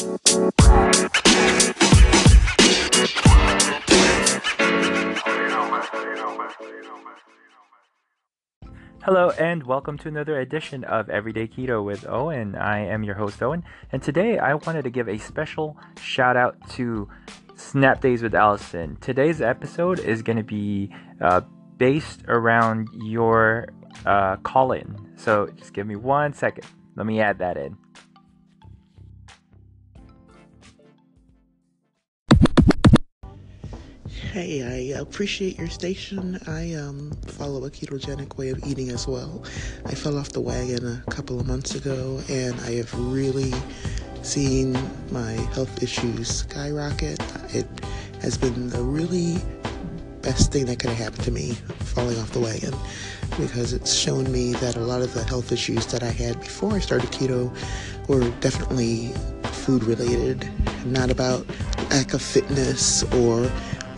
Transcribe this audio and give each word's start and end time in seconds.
Hello, 0.00 0.16
and 9.38 9.62
welcome 9.64 9.98
to 9.98 10.08
another 10.08 10.40
edition 10.40 10.84
of 10.84 11.10
Everyday 11.10 11.46
Keto 11.46 11.84
with 11.84 12.06
Owen. 12.08 12.54
I 12.54 12.86
am 12.86 13.02
your 13.02 13.14
host, 13.14 13.42
Owen, 13.42 13.62
and 13.92 14.02
today 14.02 14.38
I 14.38 14.54
wanted 14.54 14.84
to 14.84 14.90
give 14.90 15.06
a 15.06 15.18
special 15.18 15.76
shout 16.00 16.34
out 16.34 16.56
to 16.70 17.06
Snap 17.56 18.00
Days 18.00 18.22
with 18.22 18.34
Allison. 18.34 18.96
Today's 19.02 19.42
episode 19.42 19.98
is 19.98 20.22
going 20.22 20.38
to 20.38 20.42
be 20.42 20.94
uh, 21.20 21.42
based 21.76 22.22
around 22.26 22.88
your 23.02 23.68
uh, 24.06 24.36
call 24.36 24.72
in. 24.72 25.12
So 25.16 25.50
just 25.56 25.74
give 25.74 25.86
me 25.86 25.96
one 25.96 26.32
second. 26.32 26.64
Let 26.96 27.04
me 27.04 27.20
add 27.20 27.38
that 27.40 27.58
in. 27.58 27.76
Hey, 34.32 34.62
I 34.62 34.96
appreciate 35.00 35.58
your 35.58 35.66
station. 35.66 36.38
I 36.46 36.74
um, 36.74 37.10
follow 37.26 37.64
a 37.64 37.70
ketogenic 37.70 38.38
way 38.38 38.50
of 38.50 38.64
eating 38.64 38.90
as 38.90 39.08
well. 39.08 39.42
I 39.86 39.96
fell 39.96 40.16
off 40.16 40.28
the 40.28 40.40
wagon 40.40 40.86
a 40.86 41.10
couple 41.10 41.40
of 41.40 41.48
months 41.48 41.74
ago, 41.74 42.22
and 42.28 42.54
I 42.60 42.74
have 42.74 42.94
really 42.94 43.52
seen 44.22 44.78
my 45.10 45.32
health 45.52 45.82
issues 45.82 46.28
skyrocket. 46.28 47.18
It 47.52 47.66
has 48.22 48.38
been 48.38 48.68
the 48.70 48.80
really 48.80 49.36
best 50.22 50.52
thing 50.52 50.66
that 50.66 50.78
could 50.78 50.90
have 50.90 50.98
happened 50.98 51.24
to 51.24 51.32
me 51.32 51.54
falling 51.80 52.16
off 52.20 52.30
the 52.30 52.38
wagon 52.38 52.74
because 53.36 53.72
it's 53.72 53.92
shown 53.92 54.30
me 54.30 54.52
that 54.52 54.76
a 54.76 54.80
lot 54.80 55.02
of 55.02 55.12
the 55.12 55.24
health 55.24 55.50
issues 55.50 55.86
that 55.86 56.04
I 56.04 56.10
had 56.10 56.38
before 56.38 56.74
I 56.74 56.78
started 56.78 57.10
keto 57.10 57.52
were 58.06 58.30
definitely 58.38 59.08
food 59.42 59.82
related, 59.82 60.48
not 60.86 61.10
about 61.10 61.44
lack 61.90 62.14
of 62.14 62.22
fitness 62.22 63.02
or 63.14 63.50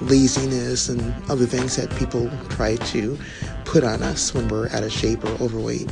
laziness 0.09 0.89
and 0.89 1.01
other 1.31 1.47
things 1.47 1.77
that 1.77 1.91
people 1.97 2.31
try 2.51 2.77
to 2.77 3.19
put 3.65 3.85
on 3.85 4.03
us 4.03 4.35
when 4.35 4.49
we're 4.49 4.69
out 4.71 4.83
of 4.83 4.93
shape 4.93 5.25
or 5.25 5.31
overweight. 5.43 5.91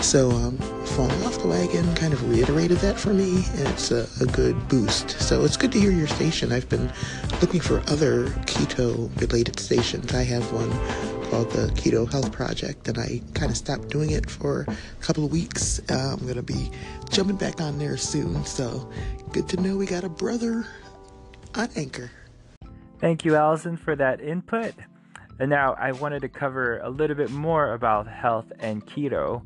So, 0.00 0.32
um, 0.32 0.58
falling 0.84 1.22
off 1.22 1.40
the 1.40 1.46
wagon 1.46 1.94
kind 1.94 2.12
of 2.12 2.28
reiterated 2.28 2.78
that 2.78 2.98
for 2.98 3.14
me, 3.14 3.44
and 3.54 3.68
it's 3.68 3.92
a, 3.92 4.08
a, 4.20 4.26
good 4.26 4.68
boost. 4.68 5.10
So, 5.20 5.44
it's 5.44 5.56
good 5.56 5.70
to 5.72 5.80
hear 5.80 5.92
your 5.92 6.08
station. 6.08 6.50
I've 6.50 6.68
been 6.68 6.92
looking 7.40 7.60
for 7.60 7.78
other 7.86 8.26
keto 8.46 9.08
related 9.20 9.60
stations. 9.60 10.12
I 10.12 10.24
have 10.24 10.50
one 10.52 10.70
called 11.30 11.50
the 11.52 11.68
Keto 11.74 12.10
Health 12.10 12.32
Project, 12.32 12.88
and 12.88 12.98
I 12.98 13.22
kind 13.34 13.52
of 13.52 13.56
stopped 13.56 13.90
doing 13.90 14.10
it 14.10 14.28
for 14.28 14.66
a 14.68 15.02
couple 15.02 15.24
of 15.24 15.30
weeks. 15.30 15.80
Uh, 15.88 16.16
I'm 16.18 16.24
going 16.24 16.34
to 16.34 16.42
be 16.42 16.70
jumping 17.10 17.36
back 17.36 17.60
on 17.60 17.78
there 17.78 17.96
soon. 17.96 18.44
So, 18.44 18.90
good 19.30 19.48
to 19.50 19.60
know 19.60 19.76
we 19.76 19.86
got 19.86 20.02
a 20.02 20.08
brother 20.08 20.66
on 21.54 21.68
Anchor. 21.76 22.10
Thank 23.02 23.24
you, 23.24 23.34
Allison, 23.34 23.76
for 23.76 23.96
that 23.96 24.20
input. 24.20 24.74
And 25.40 25.50
now 25.50 25.74
I 25.76 25.90
wanted 25.90 26.20
to 26.20 26.28
cover 26.28 26.78
a 26.78 26.88
little 26.88 27.16
bit 27.16 27.32
more 27.32 27.74
about 27.74 28.06
health 28.06 28.52
and 28.60 28.86
keto. 28.86 29.42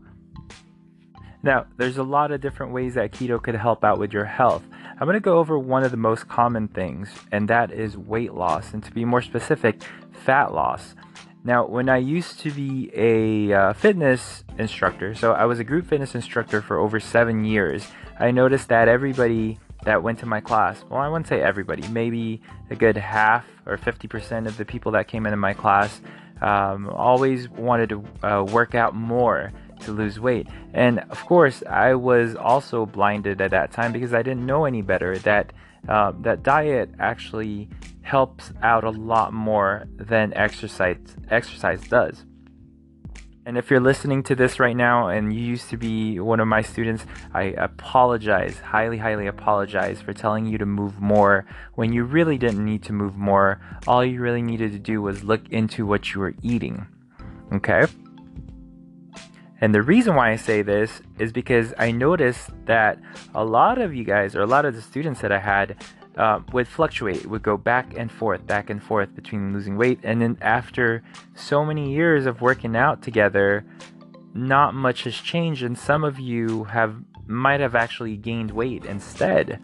Now, 1.43 1.65
there's 1.79 1.97
a 1.97 2.03
lot 2.03 2.33
of 2.33 2.43
different 2.43 2.75
ways 2.75 2.97
that 2.97 3.13
keto 3.13 3.43
could 3.43 3.55
help 3.55 3.83
out 3.83 3.99
with 3.99 4.13
your 4.13 4.27
health. 4.27 4.63
I'm 5.01 5.07
going 5.07 5.15
to 5.15 5.21
go 5.21 5.39
over 5.39 5.59
one 5.59 5.85
of 5.85 5.91
the 5.91 5.97
most 5.97 6.29
common 6.29 6.69
things, 6.69 7.09
and 7.33 7.49
that 7.49 7.73
is 7.73 7.97
weight 7.97 8.35
loss, 8.35 8.75
and 8.75 8.85
to 8.85 8.93
be 8.93 9.07
more 9.07 9.23
specific, 9.23 9.83
fat 10.13 10.53
loss. 10.53 10.95
Now, 11.43 11.67
when 11.67 11.89
I 11.89 11.97
used 11.97 12.39
to 12.41 12.51
be 12.51 12.91
a 12.95 13.55
uh, 13.55 13.73
fitness 13.73 14.45
instructor, 14.59 15.15
so 15.15 15.33
I 15.33 15.47
was 15.47 15.61
a 15.61 15.65
group 15.65 15.87
fitness 15.87 16.15
instructor 16.15 16.61
for 16.61 16.79
over 16.79 17.01
seven 17.01 17.47
years, 17.47 17.89
I 18.21 18.33
noticed 18.33 18.69
that 18.69 18.89
everybody 18.89 19.59
that 19.87 20.03
went 20.03 20.19
to 20.19 20.27
my 20.27 20.41
class. 20.41 20.85
Well, 20.91 21.01
I 21.01 21.09
wouldn't 21.09 21.29
say 21.29 21.41
everybody, 21.41 21.87
maybe 21.89 22.43
a 22.71 22.77
good 22.77 22.97
half 22.97 23.47
or 23.65 23.79
50% 23.79 24.47
of 24.47 24.57
the 24.57 24.65
people 24.65 24.93
that 24.93 25.09
came 25.09 25.27
into 25.27 25.37
my 25.37 25.55
class 25.55 26.01
um, 26.43 26.89
always 26.91 27.49
wanted 27.49 27.89
to 27.91 28.05
uh, 28.23 28.45
work 28.45 28.75
out 28.75 28.95
more 28.95 29.53
to 29.81 29.93
lose 29.93 30.19
weight. 30.19 30.49
And 30.75 30.99
of 31.11 31.25
course, 31.25 31.63
I 31.69 31.95
was 31.95 32.35
also 32.35 32.85
blinded 32.85 33.41
at 33.41 33.53
that 33.53 33.73
time 33.73 33.93
because 33.93 34.13
I 34.13 34.23
didn't 34.23 34.45
know 34.45 34.65
any 34.65 34.83
better 34.83 35.19
that 35.21 35.53
uh, 35.89 36.13
that 36.23 36.43
diet 36.43 36.91
actually 36.99 37.69
helps 38.03 38.53
out 38.63 38.83
a 38.83 38.91
lot 38.91 39.33
more 39.33 39.87
than 39.97 40.35
exercise 40.35 40.99
exercise 41.31 41.81
does. 41.89 42.25
And 43.47 43.57
if 43.57 43.71
you're 43.71 43.79
listening 43.79 44.25
to 44.25 44.35
this 44.35 44.59
right 44.59 44.75
now 44.77 45.07
and 45.07 45.33
you 45.33 45.41
used 45.41 45.71
to 45.71 45.77
be 45.77 46.19
one 46.19 46.41
of 46.41 46.49
my 46.49 46.63
students, 46.63 47.07
I 47.33 47.55
apologize, 47.57 48.59
highly, 48.59 48.99
highly 48.99 49.29
apologize 49.29 50.03
for 50.03 50.13
telling 50.13 50.47
you 50.47 50.59
to 50.59 50.67
move 50.67 51.01
more 51.01 51.47
when 51.77 51.93
you 51.93 52.03
really 52.03 52.39
didn't 52.39 52.65
need 52.65 52.83
to 52.83 52.93
move 52.93 53.17
more. 53.17 53.61
All 53.87 54.05
you 54.05 54.21
really 54.21 54.43
needed 54.43 54.73
to 54.73 54.81
do 54.81 55.01
was 55.01 55.23
look 55.23 55.49
into 55.51 55.87
what 55.87 56.13
you 56.13 56.23
were 56.23 56.35
eating. 56.43 56.89
Okay? 57.53 57.87
And 59.61 59.73
the 59.73 59.81
reason 59.81 60.17
why 60.17 60.33
I 60.33 60.37
say 60.37 60.63
this 60.63 61.01
is 61.21 61.33
because 61.33 61.73
I 61.79 61.93
noticed 61.93 62.51
that 62.65 62.99
a 63.33 63.45
lot 63.45 63.79
of 63.79 63.95
you 63.95 64.03
guys, 64.03 64.35
or 64.35 64.43
a 64.43 64.47
lot 64.47 64.65
of 64.65 64.75
the 64.75 64.83
students 64.83 65.21
that 65.21 65.31
I 65.31 65.39
had, 65.39 65.77
uh, 66.17 66.41
would 66.53 66.67
fluctuate, 66.67 67.27
would 67.27 67.43
go 67.43 67.57
back 67.57 67.95
and 67.97 68.11
forth, 68.11 68.47
back 68.47 68.71
and 68.71 68.83
forth 68.83 69.15
between 69.15 69.53
losing 69.53 69.77
weight. 69.77 70.01
And 70.03 70.23
then 70.23 70.39
after 70.41 71.03
so 71.35 71.65
many 71.65 71.93
years 71.93 72.27
of 72.27 72.41
working 72.41 72.75
out 72.75 73.03
together, 73.03 73.65
not 74.35 74.75
much 74.75 75.05
has 75.05 75.15
changed, 75.15 75.63
and 75.63 75.79
some 75.79 76.05
of 76.05 76.19
you 76.19 76.65
have 76.65 76.97
might 77.27 77.61
have 77.61 77.75
actually 77.75 78.17
gained 78.17 78.51
weight 78.51 78.85
instead. 78.85 79.63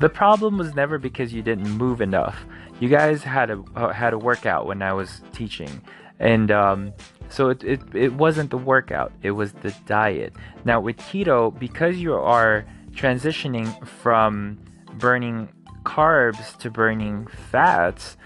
The 0.00 0.08
problem 0.08 0.58
was 0.58 0.74
never 0.74 0.98
because 0.98 1.32
you 1.32 1.42
didn't 1.42 1.70
move 1.70 2.00
enough. 2.00 2.44
You 2.80 2.88
guys 2.88 3.22
had 3.22 3.50
a 3.50 3.62
uh, 3.74 3.92
had 3.92 4.12
a 4.12 4.18
workout 4.18 4.66
when 4.66 4.82
I 4.82 4.92
was 4.92 5.22
teaching, 5.32 5.82
and 6.18 6.50
um, 6.50 6.92
so 7.28 7.50
it, 7.50 7.64
it 7.64 7.80
it 7.94 8.12
wasn't 8.14 8.50
the 8.50 8.58
workout; 8.58 9.12
it 9.22 9.32
was 9.32 9.52
the 9.52 9.74
diet. 9.86 10.34
Now 10.64 10.80
with 10.80 10.96
keto, 10.98 11.56
because 11.58 11.96
you 11.98 12.14
are 12.14 12.64
transitioning 12.98 13.68
from 13.86 14.58
burning 14.94 15.48
carbs 15.84 16.58
to 16.58 16.70
burning 16.70 17.26
fats, 17.50 18.16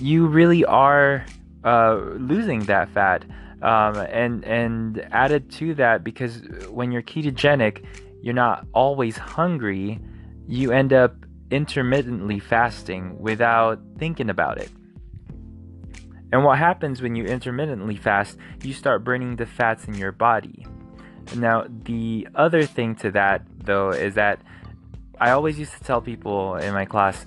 you 0.00 0.26
really 0.26 0.64
are 0.64 1.24
uh, 1.64 1.96
losing 2.16 2.60
that 2.60 2.88
fat. 2.90 3.24
Um, 3.62 3.94
and 4.10 4.44
and 4.44 5.06
added 5.12 5.52
to 5.52 5.74
that, 5.74 6.02
because 6.02 6.42
when 6.68 6.90
you're 6.90 7.02
ketogenic, 7.02 7.84
you're 8.20 8.34
not 8.34 8.66
always 8.72 9.16
hungry. 9.16 10.00
You 10.48 10.72
end 10.72 10.92
up 10.92 11.14
intermittently 11.52 12.40
fasting 12.40 13.16
without 13.20 13.78
thinking 13.98 14.30
about 14.30 14.58
it. 14.58 14.70
And 16.32 16.42
what 16.42 16.58
happens 16.58 17.02
when 17.02 17.14
you 17.14 17.24
intermittently 17.24 17.94
fast? 17.94 18.36
You 18.64 18.72
start 18.72 19.04
burning 19.04 19.36
the 19.36 19.46
fats 19.46 19.84
in 19.84 19.94
your 19.94 20.10
body. 20.10 20.66
Now, 21.36 21.66
the 21.68 22.28
other 22.34 22.64
thing 22.64 22.94
to 22.96 23.10
that, 23.12 23.42
though, 23.64 23.90
is 23.90 24.14
that 24.14 24.40
I 25.20 25.30
always 25.30 25.58
used 25.58 25.72
to 25.72 25.84
tell 25.84 26.00
people 26.00 26.56
in 26.56 26.74
my 26.74 26.84
class 26.84 27.24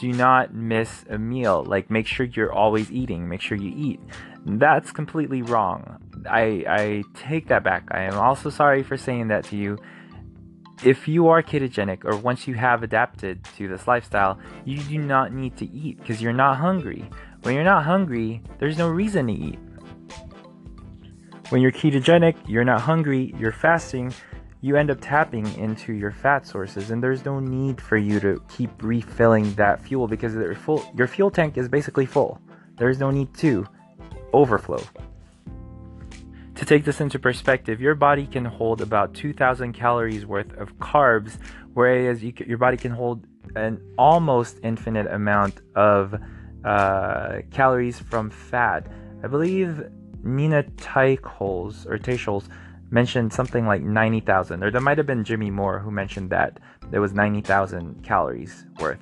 do 0.00 0.12
not 0.12 0.54
miss 0.54 1.04
a 1.08 1.18
meal. 1.18 1.64
Like, 1.64 1.90
make 1.90 2.06
sure 2.06 2.26
you're 2.26 2.52
always 2.52 2.90
eating, 2.92 3.28
make 3.28 3.40
sure 3.40 3.56
you 3.56 3.72
eat. 3.76 4.00
That's 4.44 4.92
completely 4.92 5.42
wrong. 5.42 5.98
I, 6.28 6.64
I 6.68 7.02
take 7.14 7.48
that 7.48 7.64
back. 7.64 7.88
I 7.90 8.02
am 8.02 8.14
also 8.14 8.50
sorry 8.50 8.82
for 8.82 8.96
saying 8.96 9.28
that 9.28 9.44
to 9.44 9.56
you. 9.56 9.78
If 10.82 11.08
you 11.08 11.28
are 11.28 11.42
ketogenic 11.42 12.04
or 12.04 12.16
once 12.16 12.48
you 12.48 12.54
have 12.54 12.82
adapted 12.82 13.44
to 13.56 13.68
this 13.68 13.86
lifestyle, 13.86 14.38
you 14.64 14.82
do 14.82 14.96
not 14.96 15.32
need 15.32 15.56
to 15.58 15.70
eat 15.70 15.98
because 15.98 16.22
you're 16.22 16.32
not 16.32 16.56
hungry. 16.56 17.04
When 17.42 17.54
you're 17.54 17.64
not 17.64 17.84
hungry, 17.84 18.42
there's 18.58 18.78
no 18.78 18.88
reason 18.88 19.26
to 19.26 19.32
eat. 19.32 19.58
When 21.50 21.60
you're 21.60 21.72
ketogenic, 21.72 22.36
you're 22.46 22.64
not 22.64 22.80
hungry, 22.80 23.34
you're 23.36 23.50
fasting, 23.50 24.14
you 24.60 24.76
end 24.76 24.88
up 24.88 24.98
tapping 25.00 25.52
into 25.58 25.92
your 25.92 26.12
fat 26.12 26.46
sources, 26.46 26.92
and 26.92 27.02
there's 27.02 27.24
no 27.24 27.40
need 27.40 27.80
for 27.80 27.96
you 27.96 28.20
to 28.20 28.40
keep 28.48 28.70
refilling 28.80 29.52
that 29.54 29.80
fuel 29.80 30.06
because 30.06 30.34
your 30.94 31.08
fuel 31.08 31.28
tank 31.28 31.58
is 31.58 31.68
basically 31.68 32.06
full. 32.06 32.40
There's 32.76 33.00
no 33.00 33.10
need 33.10 33.34
to 33.38 33.66
overflow. 34.32 34.80
To 36.54 36.64
take 36.64 36.84
this 36.84 37.00
into 37.00 37.18
perspective, 37.18 37.80
your 37.80 37.96
body 37.96 38.26
can 38.26 38.44
hold 38.44 38.80
about 38.80 39.12
2,000 39.14 39.72
calories 39.72 40.24
worth 40.24 40.56
of 40.56 40.78
carbs, 40.78 41.36
whereas 41.74 42.22
you, 42.22 42.32
your 42.46 42.58
body 42.58 42.76
can 42.76 42.92
hold 42.92 43.26
an 43.56 43.82
almost 43.98 44.60
infinite 44.62 45.08
amount 45.08 45.62
of 45.74 46.14
uh, 46.64 47.38
calories 47.50 47.98
from 47.98 48.30
fat. 48.30 48.86
I 49.24 49.26
believe 49.26 49.82
Nina 50.22 50.62
Teicholz 50.62 51.86
or 51.86 51.98
Teicholz 51.98 52.48
mentioned 52.90 53.32
something 53.32 53.66
like 53.66 53.82
90,000, 53.82 54.62
or 54.62 54.70
there 54.70 54.80
might 54.80 54.98
have 54.98 55.06
been 55.06 55.24
Jimmy 55.24 55.50
Moore 55.50 55.78
who 55.78 55.90
mentioned 55.90 56.30
that 56.30 56.58
there 56.90 57.00
was 57.00 57.12
90,000 57.12 58.02
calories 58.02 58.66
worth. 58.78 58.98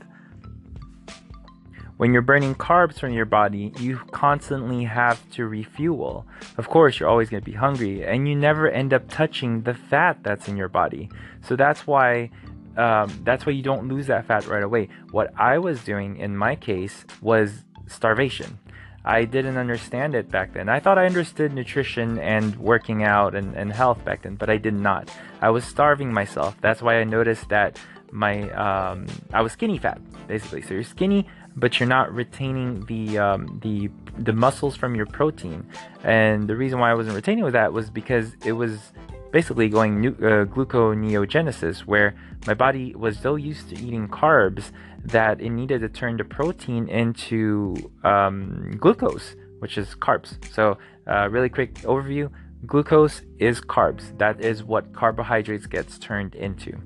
When 1.97 2.13
you're 2.13 2.23
burning 2.23 2.55
carbs 2.55 3.01
from 3.01 3.13
your 3.13 3.25
body, 3.25 3.73
you 3.81 3.97
constantly 4.13 4.85
have 4.85 5.29
to 5.33 5.49
refuel. 5.49 6.27
Of 6.57 6.69
course, 6.69 7.01
you're 7.01 7.09
always 7.09 7.29
going 7.29 7.43
to 7.43 7.51
be 7.51 7.57
hungry, 7.57 8.05
and 8.05 8.29
you 8.29 8.37
never 8.37 8.69
end 8.69 8.95
up 8.95 9.09
touching 9.09 9.63
the 9.63 9.75
fat 9.75 10.23
that's 10.23 10.47
in 10.47 10.57
your 10.57 10.69
body. 10.69 11.11
So 11.43 11.57
that's 11.57 11.89
why 11.89 12.31
um, 12.77 13.21
that's 13.25 13.45
why 13.45 13.53
you 13.53 13.63
don't 13.63 13.89
lose 13.89 14.07
that 14.07 14.27
fat 14.27 14.47
right 14.47 14.63
away. 14.63 14.89
What 15.11 15.33
I 15.37 15.59
was 15.59 15.83
doing 15.83 16.17
in 16.17 16.37
my 16.37 16.55
case 16.55 17.05
was 17.21 17.65
starvation. 17.89 18.61
I 19.05 19.25
didn't 19.25 19.57
understand 19.57 20.15
it 20.15 20.31
back 20.31 20.53
then. 20.53 20.69
I 20.69 20.81
thought 20.81 20.99
I 20.99 21.07
understood 21.07 21.55
nutrition 21.55 22.19
and 22.19 22.57
working 22.57 23.03
out 23.03 23.35
and, 23.35 23.55
and 23.57 23.73
health 23.73 24.05
back 24.05 24.23
then, 24.23 24.35
but 24.35 24.51
I 24.51 24.57
did 24.57 24.75
not. 24.75 25.11
I 25.41 25.51
was 25.51 25.65
starving 25.65 26.13
myself. 26.13 26.57
That's 26.61 26.83
why 26.83 27.01
I 27.01 27.05
noticed 27.05 27.49
that 27.49 27.79
my 28.11 28.51
um, 28.53 29.07
I 29.33 29.43
was 29.43 29.53
skinny 29.53 29.79
fat 29.79 30.01
basically. 30.27 30.63
So 30.63 30.75
you're 30.75 30.83
skinny, 30.83 31.27
but 31.57 31.79
you're 31.79 31.89
not 31.89 32.15
retaining 32.15 32.85
the 32.87 33.19
um, 33.19 33.59
the 33.63 33.91
the 34.19 34.33
muscles 34.33 34.77
from 34.77 34.95
your 34.95 35.07
protein. 35.07 35.67
And 36.05 36.49
the 36.49 36.57
reason 36.57 36.79
why 36.79 36.91
I 36.91 36.95
wasn't 36.95 37.17
retaining 37.17 37.45
with 37.45 37.55
that 37.55 37.73
was 37.73 37.91
because 37.91 38.37
it 38.45 38.53
was 38.53 38.93
basically 39.31 39.69
going 39.69 40.01
nu- 40.01 40.17
uh, 40.21 40.45
gluconeogenesis, 40.45 41.81
where 41.81 42.15
my 42.47 42.55
body 42.55 42.95
was 42.95 43.19
so 43.19 43.37
used 43.37 43.69
to 43.71 43.77
eating 43.77 44.09
carbs 44.09 44.73
that 45.05 45.41
it 45.41 45.51
needed 45.51 45.81
to 45.81 45.89
turn 45.89 46.17
the 46.17 46.25
protein 46.25 46.89
into 46.89 47.75
um, 48.05 48.77
glucose, 48.79 49.37
which 49.61 49.79
is 49.79 49.95
carbs. 49.95 50.43
So, 50.53 50.79
uh, 51.07 51.29
really 51.31 51.49
quick 51.49 51.75
overview 51.83 52.31
glucose 52.67 53.23
is 53.39 53.61
carbs. 53.61 54.17
That 54.19 54.41
is 54.45 54.65
what 54.65 54.93
carbohydrates 54.93 55.67
gets 55.67 55.99
turned 55.99 56.35
into. 56.35 56.79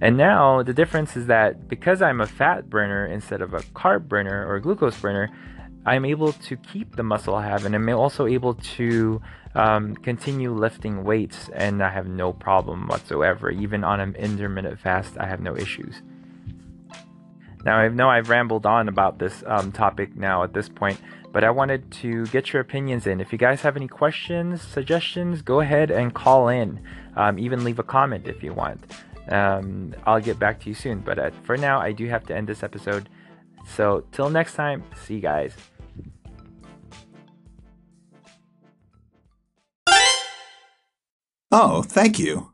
And 0.00 0.16
now 0.16 0.62
the 0.62 0.72
difference 0.72 1.16
is 1.16 1.26
that 1.26 1.68
because 1.68 2.02
I'm 2.02 2.20
a 2.20 2.26
fat 2.26 2.70
burner 2.70 3.06
instead 3.06 3.40
of 3.40 3.54
a 3.54 3.60
carb 3.74 4.08
burner 4.08 4.46
or 4.46 4.56
a 4.56 4.60
glucose 4.60 4.98
burner, 5.00 5.30
I'm 5.88 6.04
able 6.04 6.32
to 6.32 6.56
keep 6.56 6.96
the 6.96 7.02
muscle 7.02 7.34
I 7.34 7.46
have, 7.46 7.64
and 7.64 7.74
I'm 7.74 7.88
also 7.88 8.26
able 8.26 8.54
to 8.76 9.22
um, 9.54 9.96
continue 9.96 10.52
lifting 10.52 11.02
weights, 11.02 11.48
and 11.54 11.82
I 11.82 11.88
have 11.88 12.06
no 12.06 12.34
problem 12.34 12.88
whatsoever. 12.88 13.50
Even 13.50 13.84
on 13.84 13.98
an 13.98 14.14
intermittent 14.16 14.78
fast, 14.78 15.16
I 15.18 15.26
have 15.26 15.40
no 15.40 15.56
issues. 15.56 16.02
Now, 17.64 17.78
I 17.78 17.88
know 17.88 18.10
I've 18.10 18.28
rambled 18.28 18.66
on 18.66 18.88
about 18.88 19.18
this 19.18 19.42
um, 19.46 19.72
topic 19.72 20.14
now 20.14 20.42
at 20.42 20.52
this 20.52 20.68
point, 20.68 21.00
but 21.32 21.42
I 21.42 21.50
wanted 21.50 21.90
to 22.02 22.26
get 22.26 22.52
your 22.52 22.60
opinions 22.60 23.06
in. 23.06 23.18
If 23.18 23.32
you 23.32 23.38
guys 23.38 23.62
have 23.62 23.74
any 23.74 23.88
questions, 23.88 24.60
suggestions, 24.60 25.40
go 25.40 25.60
ahead 25.60 25.90
and 25.90 26.12
call 26.12 26.48
in. 26.48 26.80
Um, 27.16 27.38
even 27.38 27.64
leave 27.64 27.78
a 27.78 27.82
comment 27.82 28.28
if 28.28 28.42
you 28.42 28.52
want. 28.52 28.92
Um, 29.30 29.94
I'll 30.04 30.20
get 30.20 30.38
back 30.38 30.60
to 30.60 30.68
you 30.68 30.74
soon. 30.74 31.00
But 31.00 31.18
uh, 31.18 31.30
for 31.44 31.56
now, 31.56 31.80
I 31.80 31.92
do 31.92 32.06
have 32.08 32.26
to 32.26 32.36
end 32.36 32.46
this 32.46 32.62
episode. 32.62 33.08
So, 33.66 34.04
till 34.12 34.28
next 34.28 34.54
time, 34.54 34.84
see 34.94 35.14
you 35.14 35.20
guys. 35.20 35.54
Oh, 41.50 41.82
thank 41.82 42.18
you. 42.18 42.52